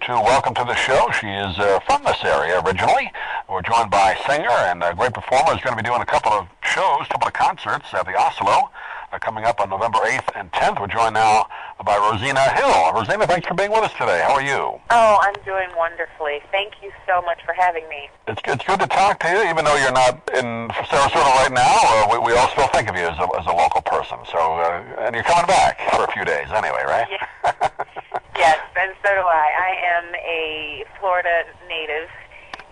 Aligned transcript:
to 0.00 0.12
welcome 0.12 0.54
to 0.54 0.64
the 0.64 0.74
show. 0.74 1.08
She 1.20 1.28
is 1.28 1.58
uh, 1.58 1.78
from 1.86 2.02
this 2.04 2.18
area 2.24 2.60
originally. 2.64 3.12
We're 3.48 3.62
joined 3.62 3.90
by 3.90 4.16
singer 4.26 4.50
and 4.50 4.82
a 4.82 4.94
great 4.94 5.14
performer. 5.14 5.54
Is 5.54 5.60
going 5.62 5.76
to 5.76 5.82
be 5.82 5.86
doing 5.86 6.02
a 6.02 6.06
couple 6.06 6.32
of 6.32 6.48
shows, 6.62 7.06
a 7.06 7.12
couple 7.12 7.28
of 7.28 7.34
concerts 7.34 7.86
at 7.94 8.04
the 8.04 8.12
Asolo 8.12 8.70
uh, 9.12 9.18
coming 9.20 9.44
up 9.44 9.60
on 9.60 9.70
November 9.70 9.98
8th 9.98 10.34
and 10.34 10.50
10th. 10.52 10.80
We're 10.80 10.88
joined 10.88 11.14
now 11.14 11.46
by 11.84 11.94
Rosena 11.96 12.42
Hill. 12.56 12.92
Rosena, 12.92 13.26
thanks 13.26 13.46
for 13.46 13.54
being 13.54 13.70
with 13.70 13.84
us 13.84 13.92
today. 13.92 14.22
How 14.26 14.34
are 14.34 14.42
you? 14.42 14.80
Oh, 14.90 15.18
I'm 15.22 15.34
doing 15.44 15.68
wonderfully. 15.76 16.40
Thank 16.50 16.74
you 16.82 16.90
so 17.06 17.22
much 17.22 17.38
for 17.44 17.54
having 17.54 17.88
me. 17.88 18.08
It's, 18.26 18.40
it's 18.46 18.64
good 18.64 18.80
to 18.80 18.86
talk 18.86 19.20
to 19.20 19.28
you, 19.28 19.48
even 19.48 19.64
though 19.64 19.76
you're 19.76 19.92
not 19.92 20.16
in 20.34 20.68
Sarasota 20.90 21.30
right 21.38 21.52
now. 21.52 21.78
Uh, 21.82 22.08
we, 22.10 22.32
we 22.32 22.38
all 22.38 22.48
still 22.48 22.68
think 22.68 22.88
of 22.88 22.96
you 22.96 23.06
as 23.06 23.18
a, 23.18 23.28
as 23.38 23.46
a 23.46 23.54
local 23.54 23.82
person. 23.82 24.18
So, 24.32 24.38
uh, 24.38 25.06
and 25.06 25.14
you're 25.14 25.24
coming 25.24 25.46
back 25.46 25.78
for 25.94 26.04
a 26.04 26.10
few 26.10 26.24
days 26.24 26.48
anyway, 26.50 26.82
right? 26.84 27.06
Yeah. 27.44 27.68
yes, 28.36 28.58
and 28.76 28.92
so 29.02 29.10
do 29.10 29.20
I. 29.20 29.46
I 29.58 29.70
am 29.98 30.14
a 30.14 30.84
Florida 30.98 31.44
native 31.68 32.08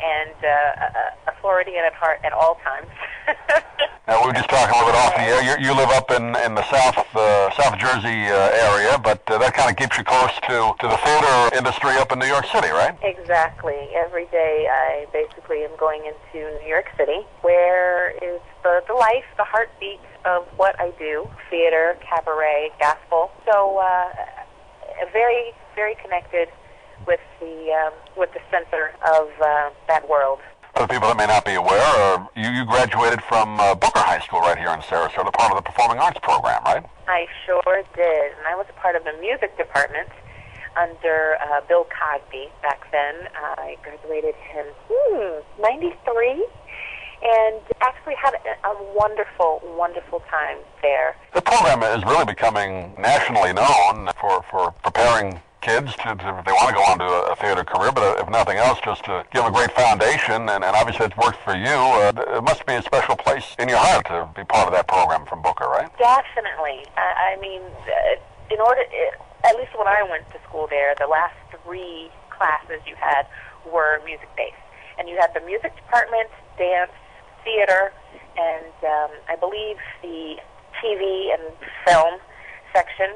and 0.03 0.35
uh, 0.43 1.31
a 1.31 1.35
Floridian 1.41 1.85
at 1.85 1.95
heart 1.95 2.19
at 2.25 2.33
all 2.33 2.59
times. 2.67 2.91
now 4.09 4.21
we 4.21 4.27
were 4.27 4.33
just 4.35 4.51
talking 4.51 4.75
a 4.75 4.79
little 4.79 4.91
bit 4.91 4.99
off 4.99 5.15
the 5.15 5.23
air. 5.23 5.43
You, 5.47 5.55
you 5.69 5.73
live 5.75 5.91
up 5.91 6.11
in 6.11 6.35
in 6.43 6.55
the 6.55 6.67
South 6.67 6.99
uh, 7.15 7.51
South 7.55 7.79
Jersey 7.79 8.27
uh, 8.27 8.51
area, 8.51 8.99
but 8.99 9.23
uh, 9.31 9.39
that 9.39 9.55
kind 9.55 9.71
of 9.71 9.77
keeps 9.77 9.97
you 9.97 10.05
close 10.05 10.35
to 10.51 10.75
to 10.83 10.87
the 10.91 10.99
theater 11.07 11.57
industry 11.57 11.95
up 12.03 12.11
in 12.11 12.19
New 12.19 12.27
York 12.27 12.47
City, 12.51 12.69
right? 12.69 12.99
Exactly. 13.03 13.95
Every 13.95 14.27
day, 14.27 14.67
I 14.67 15.07
basically 15.13 15.63
am 15.63 15.77
going 15.79 16.03
into 16.03 16.51
New 16.63 16.69
York 16.69 16.91
City, 16.97 17.23
where 17.43 18.11
is 18.19 18.43
the 18.63 18.83
the 18.89 18.95
life, 18.95 19.27
the 19.37 19.47
heartbeat 19.47 20.03
of 20.25 20.47
what 20.57 20.75
I 20.81 20.91
do: 20.99 21.31
theater, 21.49 21.97
cabaret, 22.03 22.71
gospel. 22.81 23.31
So, 23.47 23.79
uh, 23.79 24.11
very 25.13 25.53
very 25.75 25.95
connected 26.03 26.49
with 27.07 27.21
the 27.41 27.73
um, 27.73 27.93
with 28.17 28.33
the 28.33 28.41
center 28.51 28.93
of 29.07 29.29
uh, 29.41 29.71
that 29.89 30.09
world. 30.09 30.41
For 30.75 30.87
people 30.89 31.09
that 31.09 31.17
may 31.17 31.27
not 31.27 31.45
be 31.45 31.55
aware, 31.55 31.85
uh, 32.01 32.25
you, 32.35 32.49
you 32.49 32.65
graduated 32.65 33.23
from 33.23 33.61
uh, 33.61 33.75
Booker 33.75 34.01
High 34.01 34.21
School 34.21 34.41
right 34.41 34.57
here 34.57 34.73
in 34.73 34.81
Sarasota, 34.81 35.31
part 35.33 35.53
of 35.53 35.57
the 35.57 35.63
Performing 35.63 35.99
Arts 35.99 36.19
program, 36.23 36.65
right? 36.65 36.85
I 37.07 37.27
sure 37.45 37.83
did, 37.95 38.33
and 38.39 38.47
I 38.49 38.57
was 38.57 38.65
a 38.71 38.81
part 38.81 38.97
of 38.97 39.05
the 39.05 39.13
music 39.21 39.57
department 39.59 40.09
under 40.81 41.37
uh, 41.45 41.61
Bill 41.69 41.85
Cosby 41.93 42.49
back 42.63 42.91
then. 42.91 43.29
I 43.37 43.77
graduated 43.83 44.35
in 44.57 44.65
hmm, 44.89 45.41
'93 45.61 46.47
and 47.23 47.61
actually 47.81 48.15
had 48.15 48.35
a, 48.35 48.69
a 48.69 48.95
wonderful, 48.95 49.63
wonderful 49.77 50.21
time 50.31 50.59
there. 50.83 51.17
The 51.35 51.43
program 51.43 51.83
is 51.97 52.05
really 52.05 52.25
becoming 52.25 52.95
nationally 52.99 53.53
known 53.53 54.11
for, 54.21 54.43
for 54.51 54.73
preparing 54.83 55.41
kids 55.63 55.95
to, 55.95 56.15
to, 56.19 56.39
if 56.39 56.45
they 56.45 56.53
want 56.53 56.69
to 56.71 56.75
go 56.75 56.83
on 56.83 56.99
to 56.99 57.07
a, 57.07 57.33
a 57.33 57.37
theater 57.37 57.63
career, 57.63 57.93
but 57.93 58.19
if 58.19 58.29
nothing 58.29 58.59
else, 58.59 58.81
just 58.85 59.05
to 59.05 59.25
give 59.33 59.45
them 59.45 59.55
a 59.55 59.57
great 59.57 59.71
foundation. 59.71 60.51
And, 60.51 60.67
and 60.67 60.75
obviously, 60.75 61.07
it's 61.07 61.17
worked 61.17 61.39
for 61.47 61.55
you. 61.55 61.79
Uh, 62.03 62.13
it 62.37 62.43
must 62.43 62.67
be 62.67 62.75
a 62.75 62.83
special 62.83 63.15
place 63.17 63.55
in 63.59 63.69
your 63.69 63.79
heart 63.79 64.07
to 64.11 64.29
be 64.35 64.45
part 64.45 64.67
of 64.67 64.75
that 64.75 64.89
program 64.89 65.25
from 65.25 65.41
Booker, 65.41 65.71
right? 65.71 65.89
Definitely. 65.99 66.83
I, 66.99 67.39
I 67.39 67.41
mean, 67.41 67.63
uh, 67.63 68.19
in 68.51 68.61
order, 68.61 68.83
at 69.47 69.55
least 69.57 69.71
when 69.79 69.87
I 69.87 70.03
went 70.11 70.29
to 70.35 70.39
school 70.43 70.67
there, 70.69 70.95
the 70.99 71.07
last 71.07 71.39
three 71.65 72.11
classes 72.31 72.83
you 72.87 72.97
had 72.99 73.27
were 73.71 74.03
music 74.05 74.29
based, 74.37 74.59
and 74.99 75.09
you 75.09 75.17
had 75.17 75.31
the 75.33 75.47
music 75.47 75.75
department, 75.77 76.29
dance, 76.59 76.91
theater, 77.45 77.93
and 78.37 78.75
um, 78.85 79.11
I 79.29 79.37
believe 79.37 79.77
the 80.03 80.37
TV 80.83 81.35
and 81.35 81.43
film 81.85 82.19
section 82.75 83.15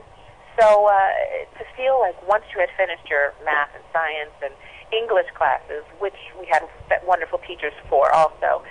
so 0.58 0.88
uh, 0.88 1.12
to 1.58 1.64
feel 1.76 2.00
like 2.00 2.16
once 2.26 2.44
you 2.54 2.60
had 2.60 2.70
finished 2.76 3.08
your 3.10 3.34
math 3.44 3.68
and 3.74 3.84
science 3.92 4.32
and 4.42 4.54
English 4.92 5.26
classes, 5.36 5.84
which 5.98 6.16
we 6.40 6.46
had 6.46 6.64
wonderful 7.04 7.38
teachers 7.46 7.74
for 7.88 8.10
also, 8.12 8.64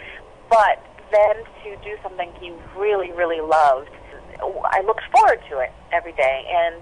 but 0.50 0.82
then 1.12 1.46
to 1.64 1.78
do 1.84 1.96
something 2.02 2.32
you 2.42 2.58
really, 2.76 3.12
really 3.12 3.42
loved, 3.42 3.90
I 4.42 4.82
looked 4.82 5.06
forward 5.12 5.40
to 5.50 5.60
it 5.60 5.72
every 5.94 6.14
day. 6.14 6.46
And 6.50 6.82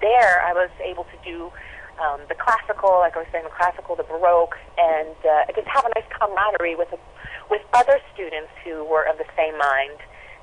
there 0.00 0.40
I 0.42 0.54
was 0.54 0.70
able 0.82 1.04
to 1.04 1.18
do 1.22 1.52
um, 2.00 2.20
the 2.28 2.34
classical, 2.34 3.04
like 3.04 3.14
I 3.16 3.20
was 3.20 3.28
saying, 3.30 3.44
the 3.44 3.54
classical, 3.54 3.94
the 3.94 4.08
Baroque, 4.08 4.56
and 4.78 5.16
uh, 5.22 5.52
just 5.54 5.68
have 5.68 5.84
a 5.84 5.92
nice 5.94 6.08
camaraderie 6.08 6.74
with, 6.74 6.88
a, 6.92 6.98
with 7.50 7.62
other 7.72 8.00
students 8.14 8.50
who 8.64 8.84
were 8.84 9.04
of 9.04 9.18
the 9.18 9.28
same 9.36 9.56
mind 9.58 10.00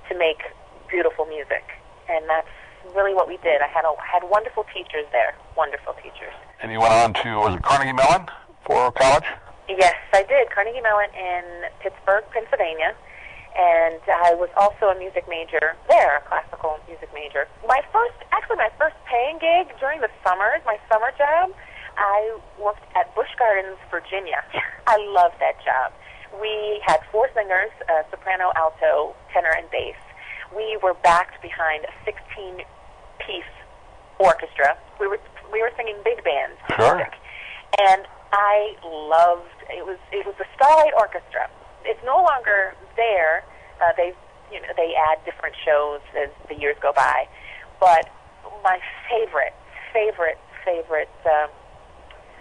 to 0.09 0.17
make 0.17 0.45
beautiful 0.87 1.25
music. 1.25 1.65
And 2.07 2.29
that's 2.29 2.47
really 2.95 3.13
what 3.13 3.27
we 3.27 3.37
did. 3.43 3.61
I 3.61 3.67
had 3.67 3.83
a, 3.83 3.93
had 3.99 4.29
wonderful 4.29 4.65
teachers 4.73 5.05
there, 5.11 5.35
wonderful 5.57 5.93
teachers. 5.99 6.33
And 6.61 6.71
you 6.71 6.79
went 6.79 6.93
on 6.93 7.13
to 7.25 7.37
was 7.41 7.55
it 7.55 7.63
Carnegie 7.63 7.93
Mellon 7.93 8.29
for 8.65 8.91
college? 8.91 9.25
Yes, 9.67 9.95
I 10.13 10.23
did. 10.23 10.49
Carnegie 10.49 10.81
Mellon 10.81 11.11
in 11.11 11.43
Pittsburgh, 11.81 12.23
Pennsylvania. 12.31 12.95
And 13.57 13.97
I 14.05 14.37
was 14.37 14.53
also 14.53 14.93
a 14.93 14.97
music 14.97 15.25
major 15.25 15.73
there, 15.89 16.17
a 16.17 16.21
classical 16.29 16.77
music 16.85 17.09
major. 17.13 17.49
My 17.65 17.81
first, 17.91 18.13
actually 18.29 18.61
my 18.61 18.69
first 18.77 18.93
paying 19.09 19.41
gig 19.41 19.73
during 19.81 19.99
the 19.99 20.13
summers, 20.21 20.61
my 20.65 20.77
summer 20.85 21.09
job, 21.17 21.49
I 21.97 22.37
worked 22.61 22.85
at 22.93 23.09
Busch 23.15 23.33
Gardens, 23.37 23.81
Virginia. 23.89 24.45
I 24.87 25.01
loved 25.09 25.41
that 25.41 25.57
job. 25.65 25.91
We 26.37 26.81
had 26.85 27.01
four 27.11 27.29
singers, 27.33 27.73
uh, 27.89 28.05
soprano, 28.11 28.53
alto, 28.55 29.15
tenor, 29.33 29.53
and 29.57 29.65
bass. 29.71 29.97
We 30.55 30.77
were 30.83 30.93
backed 30.93 31.41
behind 31.41 31.85
a 31.85 31.93
16 32.05 32.61
piece 33.25 33.53
orchestra. 34.19 34.77
We 34.99 35.07
were 35.07 35.19
we 35.51 35.61
were 35.61 35.71
singing 35.75 35.97
big 36.03 36.23
band 36.23 36.53
sure. 36.75 36.95
music, 36.95 37.13
and 37.81 38.05
I 38.31 38.75
loved 38.85 39.57
it 39.73 39.85
was 39.85 39.97
it 40.11 40.25
was 40.25 40.35
the 40.37 40.45
Starlight 40.55 40.93
Orchestra. 40.93 41.49
It's 41.85 42.03
no 42.05 42.21
longer 42.21 42.75
there. 42.97 43.45
Uh, 43.79 43.93
they 43.95 44.13
you 44.51 44.59
know 44.61 44.67
they 44.75 44.93
add 44.97 45.23
different 45.23 45.55
shows 45.63 46.01
as 46.17 46.29
the 46.49 46.55
years 46.55 46.75
go 46.81 46.91
by, 46.93 47.27
but 47.79 48.09
my 48.63 48.79
favorite 49.09 49.53
favorite 49.93 50.39
favorite 50.65 51.09
uh, 51.25 51.47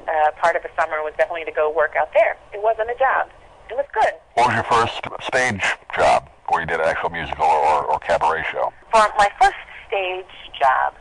uh, 0.08 0.30
part 0.40 0.56
of 0.56 0.62
the 0.62 0.70
summer 0.78 1.02
was 1.02 1.14
definitely 1.16 1.44
to 1.44 1.52
go 1.52 1.70
work 1.70 1.94
out 1.96 2.10
there. 2.14 2.36
It 2.52 2.62
wasn't 2.62 2.90
a 2.90 2.98
job. 2.98 3.30
It 3.70 3.74
was 3.74 3.86
good. 3.92 4.14
What 4.34 4.48
was 4.48 4.54
your 4.54 4.64
first 4.64 5.02
stage 5.26 5.62
job 5.94 6.28
where 6.48 6.60
you 6.60 6.66
did 6.66 6.80
an 6.80 6.86
actual 6.86 7.10
musical 7.10 7.46
or, 7.46 7.84
or 7.84 7.98
cabaret 7.98 8.44
show? 8.50 8.72
For 8.92 9.02
my 9.18 9.28
first 9.40 9.58
stage 9.88 10.30
job 10.58 10.94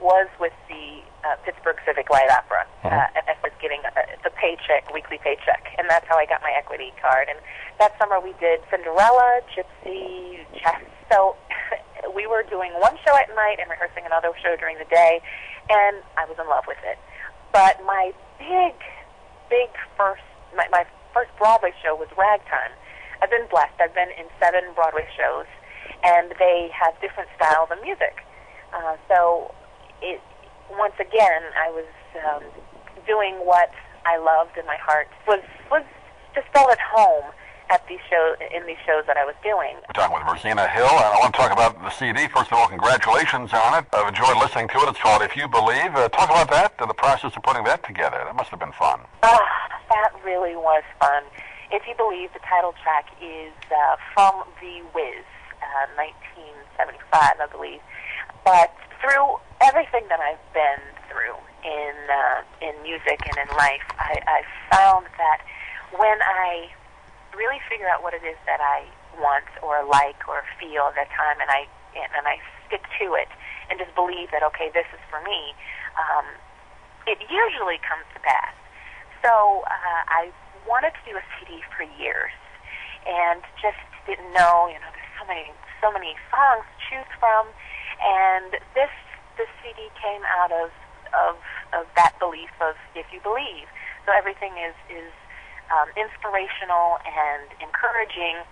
was 0.00 0.28
with 0.38 0.52
the 0.68 1.00
uh, 1.24 1.36
Pittsburgh 1.44 1.76
Civic 1.84 2.10
Light 2.10 2.30
Opera, 2.30 2.64
mm-hmm. 2.84 2.88
uh, 2.88 3.16
and 3.16 3.24
I 3.28 3.32
was 3.32 3.39
getting 3.60 3.80
uh, 3.84 4.02
the 4.24 4.30
paycheck, 4.30 4.88
weekly 4.92 5.18
paycheck, 5.22 5.76
and 5.78 5.88
that's 5.88 6.06
how 6.08 6.16
I 6.16 6.26
got 6.26 6.42
my 6.42 6.52
equity 6.56 6.92
card. 7.00 7.28
And 7.28 7.38
that 7.78 7.96
summer 7.98 8.20
we 8.20 8.32
did 8.40 8.60
Cinderella, 8.70 9.40
Gypsy, 9.52 10.44
Chess. 10.56 10.82
So 11.12 11.36
we 12.16 12.26
were 12.26 12.42
doing 12.42 12.72
one 12.80 12.96
show 13.04 13.16
at 13.16 13.28
night 13.36 13.60
and 13.60 13.70
rehearsing 13.70 14.04
another 14.04 14.32
show 14.42 14.56
during 14.56 14.78
the 14.78 14.88
day, 14.88 15.20
and 15.68 16.02
I 16.16 16.24
was 16.24 16.36
in 16.40 16.48
love 16.48 16.64
with 16.66 16.80
it. 16.84 16.98
But 17.52 17.78
my 17.84 18.12
big, 18.38 18.74
big 19.48 19.70
first, 19.96 20.24
my, 20.56 20.66
my 20.70 20.84
first 21.12 21.30
Broadway 21.38 21.72
show 21.82 21.94
was 21.94 22.08
Ragtime. 22.16 22.72
I've 23.22 23.30
been 23.30 23.46
blessed. 23.50 23.76
I've 23.80 23.94
been 23.94 24.10
in 24.16 24.26
seven 24.40 24.72
Broadway 24.74 25.06
shows, 25.16 25.46
and 26.02 26.32
they 26.38 26.70
have 26.72 26.94
different 27.00 27.28
styles 27.36 27.68
of 27.70 27.82
music. 27.82 28.24
Uh, 28.72 28.96
so, 29.08 29.52
it 30.00 30.22
once 30.78 30.94
again, 31.00 31.42
I 31.58 31.70
was 31.70 31.90
um, 32.22 32.44
doing 33.06 33.34
what 33.44 33.70
I 34.06 34.18
loved 34.18 34.56
in 34.58 34.66
my 34.66 34.76
heart. 34.76 35.08
Was 35.26 35.42
was 35.70 35.82
just 36.34 36.46
felt 36.52 36.70
at 36.70 36.80
home 36.80 37.32
at 37.70 37.86
these 37.86 38.02
shows 38.10 38.36
in 38.54 38.66
these 38.66 38.80
shows 38.84 39.06
that 39.06 39.16
I 39.16 39.24
was 39.24 39.34
doing. 39.42 39.78
We're 39.86 39.94
talking 39.94 40.14
with 40.18 40.26
Rosena 40.26 40.66
Hill, 40.68 40.90
and 40.90 41.06
I 41.06 41.18
want 41.22 41.32
to 41.34 41.38
talk 41.38 41.52
about 41.52 41.78
the 41.78 41.90
CD. 41.90 42.26
First 42.28 42.50
of 42.50 42.58
all, 42.58 42.66
congratulations 42.66 43.52
on 43.52 43.78
it. 43.78 43.86
I've 43.92 44.08
enjoyed 44.08 44.36
listening 44.38 44.68
to 44.74 44.78
it. 44.82 44.88
It's 44.90 44.98
called 44.98 45.22
"If 45.22 45.36
You 45.36 45.46
Believe." 45.46 45.94
Uh, 45.94 46.08
talk 46.10 46.30
about 46.30 46.50
that, 46.50 46.76
the 46.78 46.94
process 46.94 47.36
of 47.36 47.42
putting 47.42 47.64
that 47.64 47.86
together. 47.86 48.18
That 48.26 48.34
must 48.34 48.50
have 48.50 48.60
been 48.60 48.72
fun. 48.74 49.00
Ah, 49.22 49.38
that 49.90 50.10
really 50.24 50.56
was 50.56 50.82
fun. 51.00 51.22
If 51.70 51.86
You 51.86 51.94
Believe, 51.94 52.32
the 52.34 52.42
title 52.42 52.74
track 52.82 53.06
is 53.22 53.54
uh, 53.70 53.96
from 54.12 54.42
The 54.60 54.82
Wiz, 54.90 55.22
uh, 55.62 55.86
1975, 55.94 57.38
I 57.38 57.46
believe. 57.46 57.78
But 58.44 58.74
through 59.00 59.38
everything 59.62 60.02
that 60.08 60.18
I've 60.18 60.42
been 60.52 60.82
in 61.64 61.94
uh, 62.08 62.42
in 62.60 62.74
music 62.82 63.20
and 63.26 63.36
in 63.36 63.50
life, 63.56 63.84
I, 63.98 64.20
I 64.26 64.40
found 64.72 65.06
that 65.18 65.40
when 65.96 66.18
I 66.22 66.70
really 67.36 67.60
figure 67.68 67.88
out 67.88 68.02
what 68.02 68.14
it 68.14 68.24
is 68.24 68.36
that 68.46 68.60
I 68.60 68.84
want 69.18 69.46
or 69.62 69.84
like 69.84 70.26
or 70.28 70.42
feel 70.58 70.90
at 70.90 70.96
that 70.96 71.10
time, 71.14 71.40
and 71.40 71.50
I 71.50 71.66
and 71.94 72.26
I 72.26 72.38
stick 72.66 72.82
to 73.00 73.14
it 73.14 73.28
and 73.68 73.78
just 73.78 73.94
believe 73.94 74.30
that 74.32 74.42
okay, 74.54 74.70
this 74.72 74.86
is 74.92 75.02
for 75.10 75.22
me, 75.22 75.54
um, 75.98 76.26
it 77.06 77.18
usually 77.30 77.78
comes 77.82 78.06
to 78.14 78.20
pass. 78.20 78.54
So 79.22 79.64
uh, 79.68 80.02
I 80.08 80.32
wanted 80.66 80.92
to 80.96 81.02
do 81.04 81.14
a 81.16 81.24
CD 81.38 81.62
for 81.76 81.84
years, 82.00 82.34
and 83.06 83.42
just 83.60 83.80
didn't 84.06 84.32
know. 84.32 84.68
You 84.68 84.80
know, 84.80 84.90
there's 84.92 85.14
so 85.20 85.26
many 85.26 85.46
so 85.80 85.88
many 85.92 86.12
songs 86.30 86.64
to 86.64 86.76
choose 86.88 87.10
from 87.20 87.48
and 88.00 88.56
this 88.74 88.92
this 89.36 89.48
CD 89.60 89.88
came 90.00 90.24
out 90.24 90.52
of 90.52 90.72
of 91.14 91.36
of 91.72 91.86
that 91.96 92.18
belief 92.18 92.50
of 92.60 92.74
if 92.94 93.06
you 93.12 93.20
believe. 93.20 93.66
So 94.06 94.12
everything 94.12 94.52
is 94.58 94.74
is 94.90 95.12
um, 95.70 95.88
inspirational 95.94 96.98
and 97.06 97.46
encouraging 97.62 98.42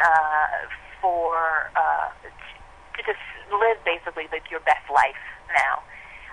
uh, 0.00 0.68
for 1.00 1.70
uh, 1.76 2.08
to 2.24 3.00
just 3.04 3.22
live 3.52 3.78
basically 3.84 4.28
like 4.32 4.50
your 4.50 4.60
best 4.60 4.88
life 4.92 5.20
now. 5.52 5.84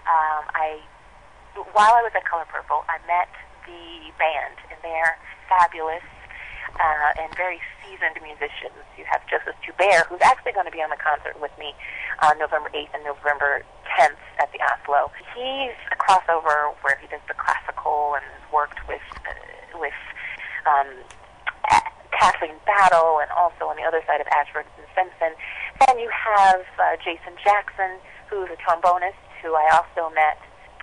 Um, 0.08 0.44
I 0.56 0.80
while 1.74 1.94
I 1.94 2.02
was 2.02 2.12
at 2.16 2.26
Color 2.26 2.46
Purple, 2.50 2.84
I 2.90 2.98
met 3.06 3.30
the 3.70 4.10
band, 4.18 4.58
and 4.72 4.80
they're 4.82 5.18
fabulous 5.48 6.04
uh, 6.80 7.22
and 7.22 7.30
very 7.36 7.62
seasoned 7.82 8.18
musicians. 8.22 8.78
You 8.98 9.06
have 9.06 9.22
Joseph 9.30 9.58
Joubert, 9.62 10.10
who's 10.10 10.22
actually 10.24 10.54
going 10.54 10.66
to 10.66 10.74
be 10.74 10.82
on 10.82 10.90
the 10.90 10.98
concert 10.98 11.38
with 11.38 11.54
me 11.60 11.76
on 12.26 12.38
November 12.40 12.70
8th 12.74 12.94
and 12.94 13.04
November 13.06 13.62
10th 13.98 14.22
at 14.40 14.52
the 14.52 14.60
Asolo. 14.60 15.10
He's 15.36 15.76
a 15.92 15.98
crossover 15.98 16.74
where 16.82 16.98
he 17.02 17.08
does 17.08 17.22
the 17.28 17.34
classical 17.36 18.16
and 18.16 18.26
worked 18.52 18.80
with 18.88 19.04
uh, 19.26 19.78
with 19.80 19.98
um, 20.66 20.88
Kathleen 22.12 22.56
Battle 22.66 23.20
and 23.20 23.30
also 23.32 23.66
on 23.68 23.76
the 23.76 23.84
other 23.84 24.02
side 24.08 24.22
of 24.22 24.28
Ashford 24.32 24.66
and 24.78 24.88
Simpson. 24.96 25.34
And 25.90 26.00
you 26.00 26.10
have 26.14 26.62
uh, 26.80 26.96
Jason 27.04 27.34
Jackson, 27.44 28.00
who's 28.30 28.50
a 28.54 28.58
trombonist, 28.62 29.20
who 29.42 29.56
I 29.56 29.66
also 29.76 30.14
met 30.14 30.40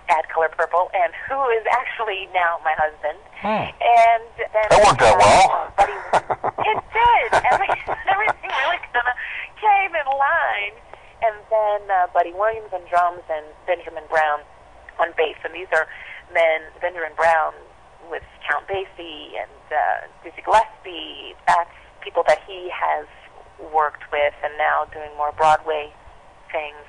at 0.09 0.27
Color 0.29 0.49
Purple, 0.53 0.91
and 0.93 1.13
who 1.27 1.39
is 1.55 1.63
actually 1.71 2.27
now 2.33 2.59
my 2.63 2.75
husband. 2.75 3.17
Hmm. 3.39 3.71
And 3.73 4.27
then 4.37 4.67
That 4.69 4.81
worked 4.83 5.01
out 5.01 5.17
well. 5.17 5.71
Buddy, 5.79 5.97
it 6.67 6.79
did. 6.91 7.29
Every, 7.47 7.69
everything 8.11 8.51
really 8.51 8.81
kind 8.91 9.07
of 9.07 9.15
came 9.57 9.91
in 9.95 10.07
line. 10.11 10.75
And 11.21 11.37
then 11.53 11.81
uh, 11.89 12.07
Buddy 12.21 12.37
Williams 12.37 12.69
on 12.69 12.85
drums 12.85 13.25
and 13.33 13.49
Benjamin 13.65 14.05
Brown 14.05 14.45
on 15.01 15.09
bass. 15.17 15.41
And 15.41 15.57
these 15.57 15.73
are 15.73 15.89
men, 16.29 16.69
Benjamin 16.77 17.17
Brown 17.17 17.49
with 18.13 18.21
Count 18.45 18.69
Basie 18.69 19.41
and 19.41 19.49
uh, 19.73 20.05
Dizzy 20.21 20.45
Gillespie. 20.45 21.33
That's 21.49 21.73
people 22.05 22.21
that 22.29 22.37
he 22.45 22.69
has 22.69 23.09
worked 23.73 24.05
with 24.13 24.37
and 24.45 24.53
now 24.61 24.85
doing 24.93 25.09
more 25.17 25.33
Broadway 25.33 25.89
things. 26.53 26.85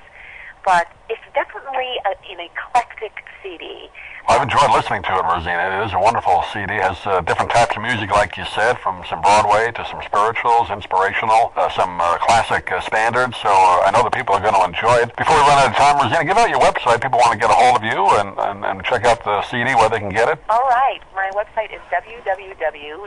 But 0.61 0.85
it's 1.09 1.25
definitely 1.33 1.97
a, 2.05 2.13
an 2.29 2.37
eclectic 2.37 3.25
CD. 3.41 3.89
I've 4.25 4.41
enjoyed 4.41 4.71
listening 4.71 5.03
to 5.03 5.11
it, 5.19 5.23
Rosena. 5.27 5.83
It 5.83 5.87
is 5.87 5.93
a 5.93 5.99
wonderful 5.99 6.43
CD. 6.53 6.79
It 6.79 6.81
has 6.81 6.95
uh, 7.05 7.19
different 7.21 7.51
types 7.51 7.75
of 7.75 7.83
music, 7.83 8.09
like 8.09 8.37
you 8.37 8.45
said, 8.55 8.79
from 8.79 9.03
some 9.09 9.19
Broadway 9.21 9.71
to 9.75 9.83
some 9.91 9.99
spirituals, 9.99 10.71
inspirational, 10.71 11.51
uh, 11.59 11.67
some 11.69 11.99
uh, 11.99 12.17
classic 12.23 12.71
uh, 12.71 12.79
standards. 12.79 13.35
So 13.43 13.51
uh, 13.51 13.83
I 13.83 13.91
know 13.91 13.99
that 14.03 14.15
people 14.15 14.33
are 14.35 14.39
going 14.39 14.55
to 14.55 14.63
enjoy 14.63 15.03
it. 15.03 15.11
Before 15.19 15.35
we 15.35 15.43
run 15.43 15.59
out 15.59 15.67
of 15.67 15.75
time, 15.75 15.99
Rosena, 15.99 16.23
give 16.23 16.39
out 16.39 16.47
your 16.47 16.63
website. 16.63 17.03
People 17.03 17.19
want 17.19 17.35
to 17.35 17.39
get 17.39 17.51
a 17.51 17.53
hold 17.53 17.77
of 17.77 17.83
you 17.83 17.99
and, 18.23 18.31
and, 18.39 18.63
and 18.63 18.79
check 18.87 19.03
out 19.03 19.19
the 19.27 19.43
CD 19.51 19.75
where 19.75 19.91
they 19.91 19.99
can 19.99 20.09
get 20.09 20.31
it. 20.31 20.39
All 20.47 20.71
right. 20.71 21.03
My 21.13 21.27
website 21.35 21.75
is 21.75 21.83
www.ros 21.91 23.03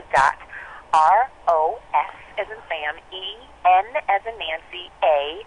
as 2.37 2.45
in 2.45 2.61
Sam, 2.69 2.93
E 3.09 3.25
N 3.65 3.85
as 4.05 4.21
in 4.21 4.37
Nancy, 4.37 4.93
A 5.01 5.41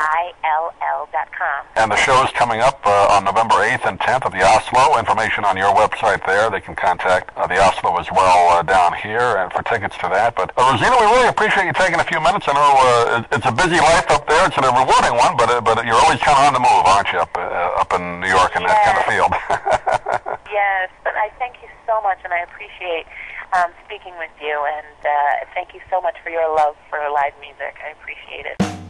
H 0.00 0.06
I 0.06 0.32
L 0.44 0.72
L 0.80 1.08
dot 1.12 1.28
com. 1.36 1.66
And 1.76 1.90
the 1.92 1.96
show 1.96 2.24
is 2.24 2.30
coming 2.32 2.60
up 2.60 2.80
uh, 2.84 3.12
on 3.12 3.24
November 3.24 3.56
8th 3.56 3.84
and 3.86 4.00
10th 4.00 4.26
at 4.26 4.32
the 4.32 4.40
Asolo. 4.40 4.98
Information 4.98 5.44
on 5.44 5.56
your 5.56 5.72
website 5.74 6.24
there. 6.26 6.50
They 6.50 6.60
can 6.60 6.74
contact 6.74 7.36
uh, 7.36 7.46
the 7.46 7.54
Asolo 7.54 8.00
as 8.00 8.08
well 8.10 8.48
uh, 8.56 8.62
down 8.62 8.94
here 8.94 9.36
and 9.36 9.52
for 9.52 9.62
tickets 9.62 9.96
to 9.98 10.08
that. 10.08 10.36
But 10.36 10.52
uh, 10.56 10.72
Rosena, 10.72 10.96
we 10.96 11.06
really 11.06 11.28
appreciate 11.28 11.66
you 11.66 11.72
taking 11.72 12.00
a 12.00 12.04
few 12.04 12.20
minutes. 12.20 12.46
I 12.48 12.54
know 12.56 12.72
uh, 12.80 13.36
it's 13.36 13.46
a 13.46 13.52
busy 13.52 13.76
life 13.76 14.08
up 14.10 14.26
there. 14.26 14.46
It's 14.46 14.56
a 14.56 14.62
rewarding 14.64 15.16
one, 15.16 15.36
but 15.36 15.50
uh, 15.50 15.60
but 15.60 15.84
you're 15.84 16.00
always 16.00 16.20
kind 16.20 16.36
of 16.40 16.44
on 16.48 16.54
the 16.56 16.64
move, 16.64 16.84
aren't 16.88 17.12
you, 17.12 17.20
up 17.20 17.36
uh, 17.36 17.80
up 17.84 17.92
in 17.92 18.20
New 18.20 18.28
York 18.28 18.56
in 18.56 18.64
that 18.64 18.80
kind 18.84 18.96
of 18.98 19.04
field? 19.04 19.32
Yes, 20.50 20.90
but 21.04 21.14
I 21.14 21.30
thank 21.38 21.62
you 21.62 21.68
so 21.86 22.02
much, 22.02 22.18
and 22.24 22.32
I 22.32 22.40
appreciate 22.40 23.06
um, 23.52 23.70
speaking 23.86 24.12
with 24.18 24.34
you, 24.42 24.50
and 24.50 24.98
uh, 25.06 25.46
thank 25.54 25.72
you 25.74 25.80
so 25.88 26.00
much 26.00 26.16
for 26.24 26.30
your 26.30 26.52
love 26.56 26.74
for 26.90 26.98
live 26.98 27.32
music. 27.40 27.78
I 27.86 27.94
appreciate 27.94 28.46
it. 28.46 28.89